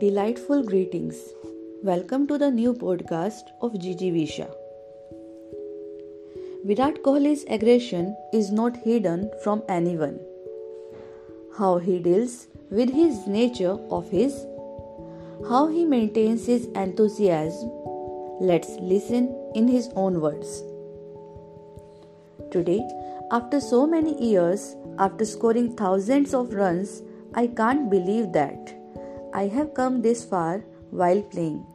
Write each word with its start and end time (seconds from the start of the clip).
Delightful 0.00 0.62
greetings. 0.62 1.16
Welcome 1.82 2.28
to 2.28 2.38
the 2.38 2.52
new 2.52 2.72
podcast 2.72 3.48
of 3.60 3.76
Gigi 3.80 4.12
Visha. 4.12 4.48
Virat 6.64 7.02
Kohli's 7.02 7.44
aggression 7.48 8.14
is 8.32 8.52
not 8.52 8.76
hidden 8.76 9.28
from 9.42 9.64
anyone. 9.68 10.20
How 11.58 11.78
he 11.78 11.98
deals 11.98 12.46
with 12.70 12.90
his 12.90 13.26
nature 13.26 13.76
of 13.90 14.08
his, 14.08 14.46
how 15.48 15.66
he 15.66 15.84
maintains 15.84 16.46
his 16.46 16.66
enthusiasm. 16.76 17.68
Let's 18.40 18.76
listen 18.80 19.34
in 19.56 19.66
his 19.66 19.90
own 19.96 20.20
words. 20.20 20.62
Today, 22.52 22.88
after 23.32 23.58
so 23.60 23.84
many 23.84 24.16
years, 24.30 24.76
after 24.96 25.24
scoring 25.24 25.74
thousands 25.74 26.34
of 26.34 26.54
runs, 26.54 27.02
I 27.34 27.48
can't 27.48 27.90
believe 27.90 28.32
that 28.32 28.77
I 29.34 29.46
have 29.48 29.74
come 29.74 30.00
this 30.02 30.24
far 30.24 30.64
while 30.90 31.22
playing. 31.22 31.66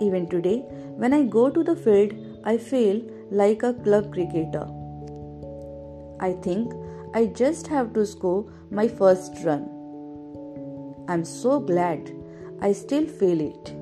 Even 0.00 0.28
today, 0.28 0.58
when 0.96 1.14
I 1.14 1.22
go 1.24 1.48
to 1.50 1.64
the 1.64 1.74
field, 1.74 2.12
I 2.44 2.56
feel 2.58 3.02
like 3.30 3.62
a 3.62 3.72
club 3.74 4.12
cricketer. 4.12 4.66
I 6.20 6.32
think 6.42 6.72
I 7.14 7.26
just 7.26 7.66
have 7.68 7.92
to 7.94 8.04
score 8.04 8.44
my 8.70 8.86
first 8.86 9.32
run. 9.44 9.68
I'm 11.08 11.24
so 11.24 11.58
glad 11.58 12.12
I 12.60 12.72
still 12.72 13.06
feel 13.06 13.40
it. 13.40 13.74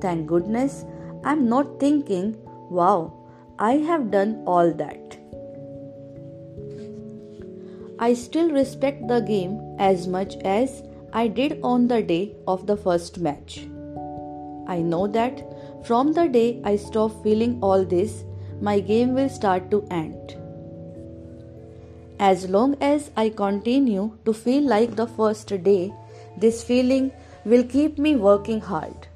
Thank 0.00 0.26
goodness 0.26 0.84
I'm 1.24 1.48
not 1.48 1.80
thinking, 1.80 2.36
wow, 2.70 3.12
I 3.58 3.74
have 3.76 4.10
done 4.10 4.42
all 4.46 4.72
that. 4.74 5.16
I 7.98 8.14
still 8.14 8.50
respect 8.50 9.08
the 9.08 9.20
game 9.20 9.76
as 9.78 10.06
much 10.06 10.36
as 10.36 10.82
I 11.12 11.26
did 11.26 11.58
on 11.64 11.88
the 11.88 12.02
day 12.02 12.36
of 12.46 12.66
the 12.66 12.76
first 12.76 13.18
match. 13.18 13.66
I 14.68 14.78
know 14.78 15.06
that 15.08 15.42
from 15.84 16.12
the 16.12 16.28
day 16.28 16.60
I 16.64 16.76
stop 16.76 17.22
feeling 17.24 17.58
all 17.60 17.84
this, 17.84 18.24
my 18.60 18.78
game 18.78 19.14
will 19.14 19.28
start 19.28 19.70
to 19.72 19.84
end. 19.90 20.36
As 22.20 22.48
long 22.48 22.76
as 22.80 23.10
I 23.16 23.30
continue 23.30 24.16
to 24.24 24.32
feel 24.32 24.62
like 24.62 24.94
the 24.94 25.06
first 25.06 25.48
day, 25.64 25.92
this 26.36 26.62
feeling 26.62 27.10
will 27.44 27.64
keep 27.64 27.98
me 27.98 28.14
working 28.14 28.60
hard. 28.60 29.08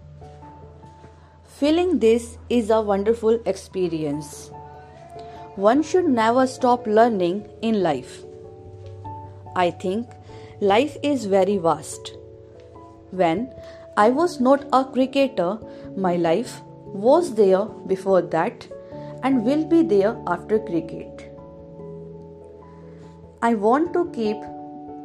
Feeling 1.44 1.98
this 2.00 2.38
is 2.48 2.70
a 2.70 2.80
wonderful 2.80 3.38
experience. 3.46 4.50
One 5.54 5.82
should 5.82 6.08
never 6.08 6.48
stop 6.48 6.86
learning 6.88 7.46
in 7.62 7.82
life. 7.82 8.24
I 9.54 9.70
think 9.70 10.08
life 10.64 10.96
is 11.02 11.26
very 11.26 11.58
vast. 11.58 12.12
When 13.10 13.52
I 13.98 14.08
was 14.10 14.40
not 14.40 14.64
a 14.72 14.84
cricketer, 14.84 15.58
my 15.94 16.16
life 16.16 16.62
was 17.06 17.34
there 17.34 17.64
before 17.92 18.22
that 18.22 18.66
and 19.22 19.44
will 19.44 19.64
be 19.66 19.82
there 19.82 20.16
after 20.26 20.58
cricket. 20.58 21.30
I 23.42 23.52
want 23.54 23.92
to 23.92 24.10
keep 24.14 24.38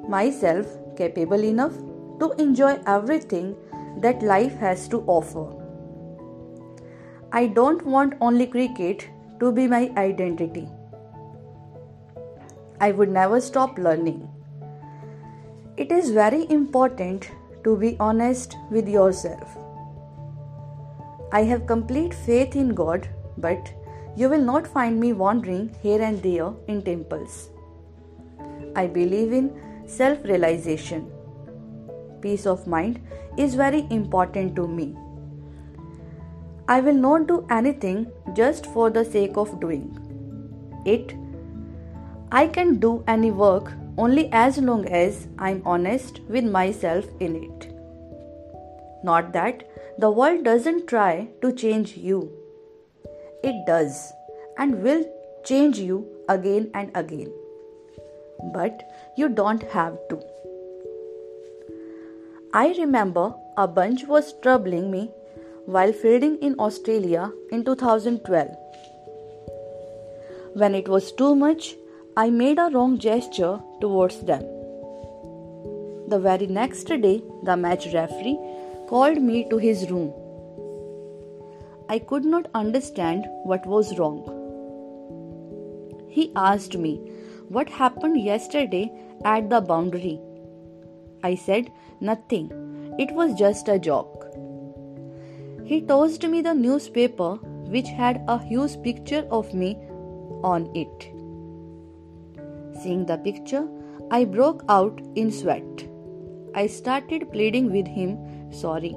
myself 0.08 0.66
capable 0.96 1.44
enough 1.44 1.78
to 2.20 2.32
enjoy 2.38 2.80
everything 2.88 3.56
that 3.98 4.24
life 4.24 4.58
has 4.60 4.88
to 4.88 5.04
offer. 5.08 5.46
I 7.34 7.48
don't 7.48 7.86
want 7.86 8.14
only 8.22 8.48
cricket 8.48 9.08
to 9.42 9.52
be 9.52 9.68
my 9.68 9.92
identity. 9.98 10.68
I 12.80 12.92
would 12.92 13.10
never 13.10 13.42
stop 13.42 13.78
learning. 13.78 14.39
It 15.84 15.94
is 15.94 16.10
very 16.10 16.46
important 16.52 17.30
to 17.64 17.78
be 17.78 17.96
honest 18.02 18.58
with 18.70 18.90
yourself. 18.90 19.56
I 21.32 21.44
have 21.44 21.68
complete 21.68 22.14
faith 22.14 22.58
in 22.58 22.74
God, 22.80 23.08
but 23.38 23.72
you 24.18 24.28
will 24.28 24.42
not 24.42 24.68
find 24.68 25.00
me 25.00 25.14
wandering 25.14 25.74
here 25.82 26.02
and 26.02 26.22
there 26.22 26.52
in 26.68 26.82
temples. 26.82 27.50
I 28.76 28.88
believe 28.88 29.32
in 29.32 29.50
self 29.88 30.22
realization. 30.26 31.10
Peace 32.20 32.46
of 32.46 32.68
mind 32.68 33.00
is 33.38 33.56
very 33.56 33.88
important 33.90 34.58
to 34.58 34.68
me. 34.68 34.94
I 36.68 36.82
will 36.82 37.02
not 37.08 37.28
do 37.28 37.46
anything 37.50 38.12
just 38.34 38.66
for 38.74 38.90
the 38.90 39.06
sake 39.06 39.38
of 39.38 39.60
doing 39.62 39.86
it. 40.86 41.16
I 42.34 42.48
can 42.48 42.80
do 42.80 43.02
any 43.08 43.32
work 43.32 43.72
only 44.04 44.30
as 44.42 44.58
long 44.58 44.86
as 45.00 45.28
I'm 45.38 45.62
honest 45.66 46.20
with 46.36 46.46
myself 46.46 47.06
in 47.20 47.36
it. 47.38 47.66
Not 49.04 49.34
that 49.34 49.64
the 49.98 50.10
world 50.10 50.46
doesn't 50.46 50.88
try 50.88 51.28
to 51.42 51.52
change 51.52 51.98
you, 51.98 52.20
it 53.44 53.66
does 53.68 54.14
and 54.58 54.82
will 54.84 55.04
change 55.44 55.80
you 55.80 55.98
again 56.30 56.70
and 56.74 56.92
again. 56.96 57.32
But 58.54 58.84
you 59.18 59.30
don't 59.30 59.64
have 59.74 59.98
to. 60.10 60.22
I 62.54 62.74
remember 62.78 63.34
a 63.58 63.68
bunch 63.68 64.06
was 64.06 64.34
troubling 64.42 64.90
me 64.92 65.12
while 65.66 65.92
fielding 65.92 66.38
in 66.38 66.56
Australia 66.60 67.32
in 67.52 67.66
2012. 67.66 68.56
When 70.54 70.74
it 70.74 70.88
was 70.88 71.12
too 71.12 71.36
much, 71.36 71.76
I 72.22 72.30
made 72.30 72.60
a 72.60 72.70
wrong 72.72 72.98
gesture 72.98 73.62
towards 73.80 74.20
them. 74.30 74.42
The 76.10 76.20
very 76.20 76.48
next 76.48 76.90
day, 77.04 77.24
the 77.44 77.56
match 77.56 77.86
referee 77.94 78.38
called 78.90 79.22
me 79.22 79.48
to 79.50 79.58
his 79.58 79.90
room. 79.90 80.12
I 81.88 82.00
could 82.00 82.26
not 82.26 82.48
understand 82.54 83.24
what 83.44 83.66
was 83.66 83.98
wrong. 83.98 84.18
He 86.10 86.34
asked 86.36 86.78
me 86.78 86.96
what 87.48 87.70
happened 87.70 88.20
yesterday 88.22 88.92
at 89.24 89.50
the 89.50 89.62
boundary. 89.62 90.20
I 91.24 91.36
said 91.36 91.72
nothing, 92.02 92.52
it 93.00 93.14
was 93.14 93.34
just 93.36 93.70
a 93.70 93.80
joke. 93.80 94.26
He 95.64 95.80
tossed 95.94 96.28
me 96.28 96.42
the 96.42 96.54
newspaper 96.66 97.36
which 97.78 97.88
had 97.88 98.22
a 98.28 98.38
huge 98.44 98.82
picture 98.84 99.26
of 99.32 99.54
me 99.54 99.78
on 100.44 100.70
it. 100.76 101.10
Seeing 102.82 103.06
the 103.06 103.18
picture, 103.18 103.68
I 104.12 104.26
broke 104.26 104.64
out 104.70 105.02
in 105.16 105.32
sweat. 105.32 105.88
I 106.56 106.68
started 106.68 107.32
pleading 107.32 107.72
with 107.72 107.88
him, 107.88 108.18
Sorry. 108.52 108.96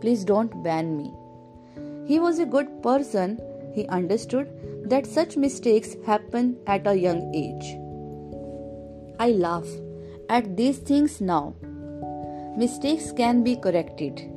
Please 0.00 0.24
don't 0.24 0.62
ban 0.62 0.96
me. 0.96 1.12
He 2.06 2.18
was 2.18 2.38
a 2.38 2.46
good 2.46 2.82
person. 2.82 3.38
He 3.74 3.86
understood 3.86 4.48
that 4.90 5.06
such 5.06 5.36
mistakes 5.36 5.96
happen 6.04 6.56
at 6.66 6.86
a 6.86 6.94
young 6.94 7.32
age. 7.34 7.76
I 9.20 9.30
laugh 9.30 9.68
at 10.28 10.56
these 10.56 10.78
things 10.78 11.20
now. 11.20 11.54
Mistakes 12.56 13.12
can 13.12 13.44
be 13.44 13.56
corrected. 13.56 14.28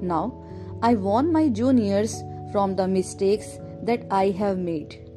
Now, 0.00 0.42
I 0.82 0.94
warn 0.94 1.30
my 1.30 1.48
juniors 1.48 2.22
from 2.50 2.74
the 2.74 2.88
mistakes 2.88 3.58
that 3.82 4.06
I 4.10 4.30
have 4.30 4.58
made. 4.58 5.09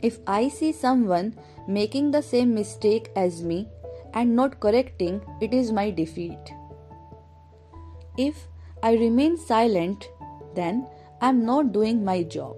If 0.00 0.18
I 0.26 0.48
see 0.48 0.72
someone 0.72 1.36
making 1.66 2.10
the 2.12 2.22
same 2.22 2.54
mistake 2.54 3.10
as 3.16 3.42
me 3.42 3.68
and 4.14 4.36
not 4.36 4.60
correcting, 4.60 5.20
it 5.40 5.52
is 5.52 5.72
my 5.72 5.90
defeat. 5.90 6.52
If 8.16 8.46
I 8.82 8.94
remain 8.94 9.36
silent, 9.36 10.08
then 10.54 10.86
I 11.20 11.28
am 11.30 11.44
not 11.44 11.72
doing 11.72 12.04
my 12.04 12.22
job. 12.22 12.56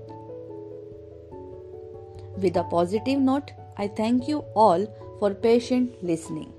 With 2.37 2.57
a 2.57 2.65
positive 2.65 3.19
note, 3.19 3.53
I 3.77 3.89
thank 3.89 4.29
you 4.29 4.39
all 4.55 4.87
for 5.19 5.35
patient 5.35 6.03
listening. 6.03 6.53